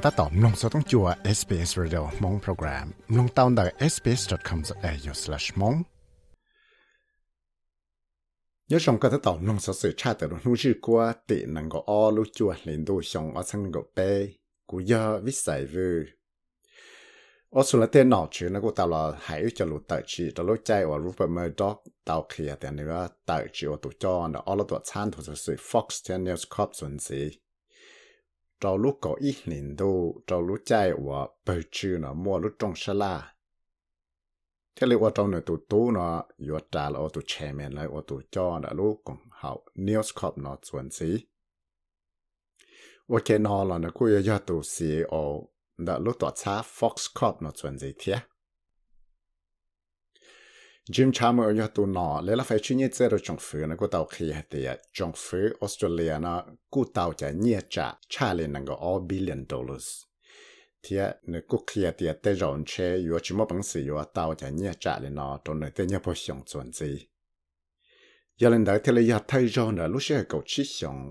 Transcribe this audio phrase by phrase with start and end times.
[0.00, 1.06] เขาตัดต่อมลงสต้องจัว
[1.38, 2.86] SBS Radio มงโปรแกรม
[3.16, 5.78] ลงตาวน์ดัก sbs.com.au/mong
[8.70, 11.00] ยศงก็ตัดต่อมลงสสื่อชาติแต่รู้ชื่อกัว
[11.30, 13.98] ตินังก็อ้อรู้จัวเห็นดูชงอ้อสังก็เป
[14.70, 15.90] กูยอวิสัยวู
[17.54, 18.94] อ้อสุลเตนหนอชื่อนะกูตาวล
[19.26, 21.76] หายจะรู้ตัดชีตรู้ใจว่ารูปเมอร์ด็อก
[22.08, 27.22] ตาวเคลียแต่นี่ว่าตัดชีว่าตัวจอนอ้อรู้ตัวชั้นตัวสื่อ Fox Channel Corp ส่วนสี
[28.60, 32.52] trâu lúc có ít lĩnh đô trâu lúc chạy và bởi chữ nó mua lúc
[32.58, 33.34] trong sơ la
[34.76, 37.86] thế là ở trong này tụ tụ nó yo trả là ở tụ chairman lại
[37.92, 41.26] ở tụ cho đã lúc cũng hậu news corp nó chuẩn gì
[43.08, 47.50] ok nó là nó cứ yo tụ CEO đã lúc tụ cha fox corp nó
[47.50, 48.14] chuẩn gì thế
[50.90, 53.76] Jim Chalmers yo tu no le la fai chi ni tse ro chong fu na
[53.76, 57.96] ko tao khi ha te ya chong fu Australia na ku tao cha ni cha
[58.08, 60.06] cha le nang go all billion dollars.
[60.82, 63.80] Tia ne ku khi ha te ya te ron che yo chi mo bang si
[63.82, 67.08] yo tao cha ni cha le no to ne te nya po xiong chuan zi
[68.40, 71.02] ya len da te le ya tai ron na lu she ko chi xiong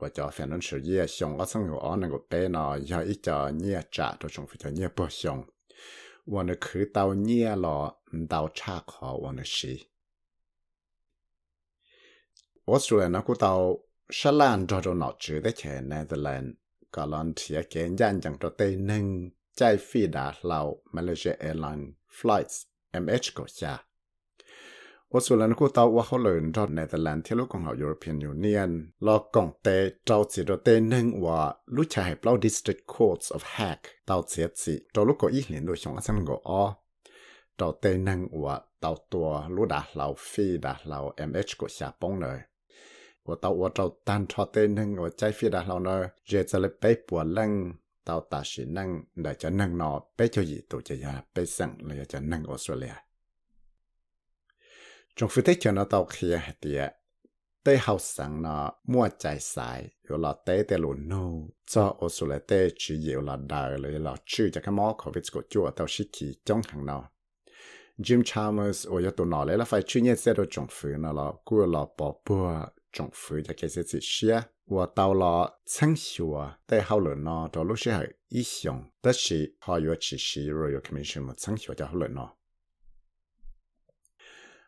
[0.00, 3.14] wa cha financial ye xiong a sang yo on na go pe na ya i
[3.14, 5.44] cha ni cha to chong fu cha ni po xiong.
[6.27, 9.87] 我那去到年了，唔到查考我那是。
[12.65, 13.77] 我虽然那个到
[14.09, 16.57] 沙兰做做脑子的钱呢，的人，
[16.89, 23.85] 个人贴见人讲做对能在飞达老 Malaysia Airline Flights MH 国家。
[25.12, 28.70] ว่าส่วนแล้วกูเตาว่าเขาเลยรอดในตะลัดเที่ลูกของเขายุโรเปียนยูเนียน
[29.06, 29.68] ลอกกองเต
[30.06, 31.40] เจ้าสิโดเตนึงว่า
[31.74, 36.62] ลูกชายเปล่าดิสตริกโ Courts of Hague เตาเสียสิเจ้าลูกก็อีเห็นโดยชงอาจสันก็ออ
[37.56, 42.38] เจ้าเตนึงว่าเตาตัวลูกดาเราฟีดาเรา MH ก็ชาป้องเลย
[43.26, 47.50] ว่าเตาว่าเจ้าตันทอเตนึงว่าใจฟีดาเราเนอะเจจะเลยไปปวดลัง
[48.04, 48.88] เตาตาสินัง
[49.22, 52.96] ได้จะนั่งนอไปเจ้าหยีตัวจะยาไปสั่งเลยจะนั่งออสเตรเลีย
[55.18, 56.76] trong phía tết cho nó tàu kia thì
[57.64, 62.08] tê hậu sáng nó mua chạy xài rồi là tê tê lùn nô cho ô
[62.08, 65.42] số là tê chỉ nhiều là đời rồi là chữ cho cái mỏ covid của
[65.50, 67.10] chúa tàu sĩ kỳ trong hàng nào
[67.98, 71.12] Jim Chalmers ở yếu tố nó là phải chuyên nghiệp sẽ được trong phía nó
[71.12, 75.96] là cua là bỏ bùa trong phía cho cái gì xia và tàu là sáng
[75.96, 80.16] sủa tê hậu lửa nó đó lúc sẽ ý xong tất sĩ họ yếu chỉ
[80.20, 82.34] sĩ Royal Commission một sáng sủa cho hậu lửa nó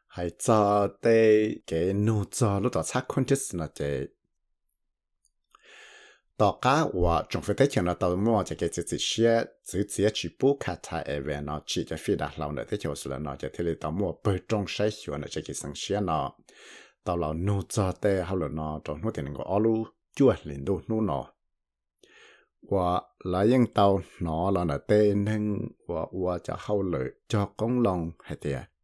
[0.09, 4.05] hay cho tê cái nụ cho lúc đó chắc con chết là chế
[6.37, 9.45] tao cá và trong phía tây chân là tao mua cho cái chỉ chỉ xe
[9.63, 12.63] chỉ chỉ chỉ bù cả thai ở bên nó chỉ cho phi đạt lâu nữa
[12.69, 15.27] thế cho sự là nó cho thế là tao mua bơi trong sai hiểu nó
[15.27, 16.31] cho cái sang xe nó
[17.03, 19.85] tao là nụ cho tê hao là nó trong nụ tiền của alu
[20.15, 21.25] chua liền đồ nụ nó
[22.61, 25.57] và lại những tao nó là nó tê nên
[25.87, 28.78] và và cho hao lợi cho công lòng hay thếจะเกสิสิเ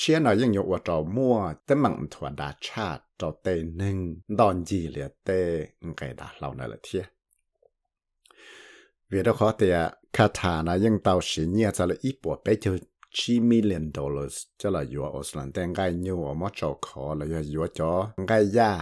[0.00, 3.48] ชียนอยยังอยู่ว่าเรามั่วแต่มังถั่วดาชาติเราเต
[3.80, 3.98] นึง
[4.38, 5.28] ดอนยีเหลียเต
[5.88, 7.04] งไกดาเรานั่นแหละเทีย
[9.08, 9.76] เวียดขอเตีย
[10.16, 12.72] คาถานะยังเตาสีเนี่ยจะเลยอีปวดไปเจอ
[13.16, 17.92] ชีมิลเลนดอลลาร์จะเลยอยู่ออสลันแต่งไงอยู่ว่ามั่วจอขอเลยอยู่จอ
[18.26, 18.72] ไงย่า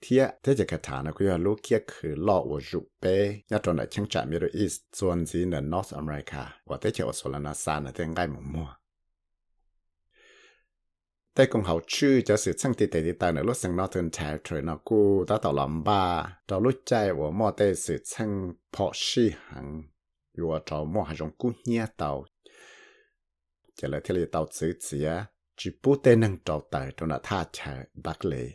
[0.00, 3.04] เทียเทจะคาถานะคุยลูกเคียคือล่อว่าจุเป
[3.50, 8.10] ยาตอนไหนช่างจ่ามิดอีสส่วนจีนนอร์ทอเมริกาว่าเทจะออสลันนะซานะแต่ง
[11.33, 16.03] แต่กงเขาชื่อจะสืบช่างติดแต่ติดตามในรถสังนอเทินแทรเทรนกูตาต่อลำบ้า
[16.47, 18.31] เรารู้ใจว่าม่อเตสืบช่าง
[18.73, 19.67] พอชีหัง
[20.33, 22.11] อยู่ว่าเราม่อหาจงกูเฮียเต่า
[23.77, 25.09] จะเลยที่เลยเต่าสืบเสีย
[25.59, 27.59] จิปูเตนังเต่าตาตรงนั้ท่าแช
[28.05, 28.47] บักเลย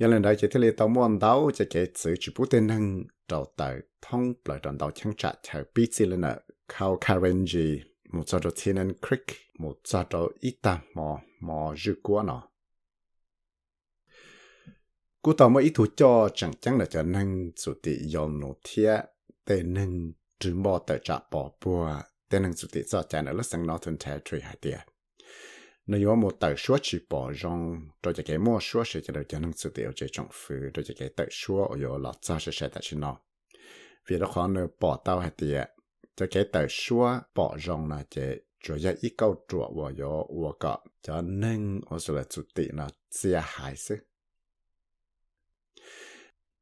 [0.00, 2.84] ยันเลยได้จะที่เลยเต่าม่นเต่าจะเกิดสืบจิปูเตนัง
[3.28, 3.74] เต่าตาย
[4.04, 6.32] ท่องปล่อยตอนเต่าช่างจัดแชปีสิเลยนอ
[6.70, 7.66] เข้าคาเรนจี
[8.12, 9.26] một cho cho thiên an creek
[9.58, 12.48] một cho cho ít ta mò mò dư quá nó
[15.22, 18.56] cú tàu mới ít thủ cho chẳng chẳng là cho năng sự tị yom nổ
[18.64, 18.96] thia
[19.44, 23.32] tê năng trừ mò tờ trả bỏ bùa, tê năng sự tị cho chả là
[23.32, 24.80] lúc sang Northern Territory hải tiệt
[25.86, 29.12] nếu có một tờ số chỉ bỏ rong rồi cho cái mua số sẽ cho
[29.12, 31.78] được cho năng sự tị ở trên trong phủ rồi cho cái tờ số ở
[31.82, 33.16] chỗ lọt ra sẽ sẽ tại trên nó.
[34.08, 35.68] Vì đó khó nơi bỏ tàu hải tiệt
[36.16, 39.90] cho cái tờ xua bỏ rong là chế cho ra ít câu trọ và
[40.60, 43.96] cả cho nên ở số là chủ tị là chia hại sự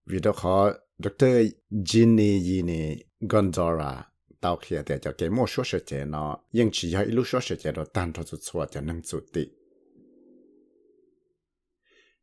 [0.07, 1.27] vì đó khó Dr.
[1.71, 4.03] Ginny Ginny Gonzora
[4.43, 6.39] tao kia để cho cái mô số sự chế nó.
[6.53, 9.03] Nhưng chỉ hay lúc số sự chế đó tan cho chủ cho nên
[9.33, 9.47] tị.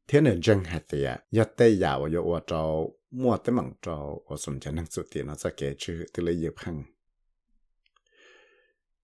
[0.08, 4.22] Thế nên dân hạt thì à, giờ tây giàu ở chỗ mua tới mảng chỗ
[4.28, 6.84] ở sân cho nên tị nó sẽ kể chữ từ lấy dịp hàng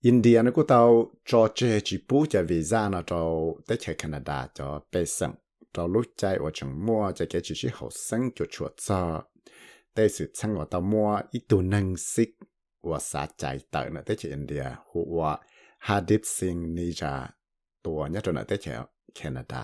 [0.08, 0.82] อินเดียนะกูเตา
[1.30, 3.22] จอเจจิปูจะวีซ่านะจอ
[3.66, 5.32] ได้แค่แคนาดาจอเปสัม
[5.76, 9.02] จอลุกใจว่าจังมัวจะแกจิชิหกสังจุดชัวจอ
[9.94, 12.32] ได้สืบสังว่าเตามัวอีตัวนังซิก
[12.90, 15.22] ว่าสาใจเตอนะได้แค่อินเดียหัว
[15.88, 17.14] ฮาดิบซิงนีจา
[17.86, 18.74] ตัวเนี่ยจอนะได้แค่
[19.16, 19.64] แคนาดา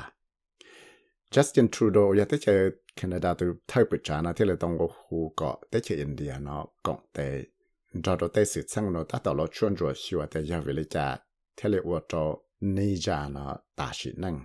[1.34, 2.56] จัสตินทรูโดอยากได้แค่
[2.98, 7.20] แคนาดาตัวเท่าปิจานะที่เราต้องกูเกาะได้แค่อินเดียเนาะกองเต
[8.05, 11.07] จอดได้สื่อสั่งเนาะถ้าต่อเราชวนรัวชัวแต่ยาวิลิจา
[11.57, 12.25] เทเลวัวจอ
[12.77, 14.37] นี่จาเนาะตาชินัง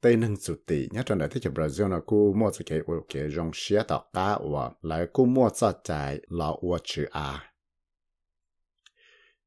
[0.00, 5.90] แต่หนึ่งสุดที่เนี่ยตอนนั้นที่จะบราซิลนะกูมั่วจะเกี่ยวกับยงเชียต่อก้าว่าแล้วกูมั่วจะใจ
[6.36, 7.28] เราวัวชื่ออา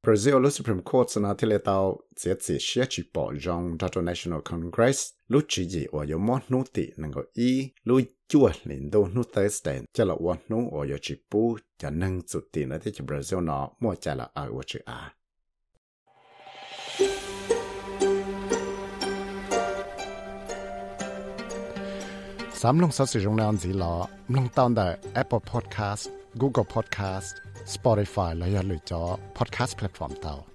[0.04, 1.78] Brazil ลุ Supreme Court สนาที่เลตา
[2.18, 5.00] เสียสิเชียจิปอจงดัต National Congress
[5.32, 7.50] ลุจีจีว่าอยู่มอนุตินังก็อี
[7.88, 7.96] ลุ
[8.33, 11.57] chua lĩnh đô nút tới stem cho là quan nung ở yo chỉ pu
[11.91, 15.15] nâng chủ tiền ở thế cho Brazil nó mua trả là ở ở chữ à
[22.53, 24.49] sắm lông sáu sự rong nào gì lọ lông
[25.15, 27.35] Apple Podcast, Google Podcast,
[27.67, 30.52] Spotify là ya lựa chọn podcast platform tao.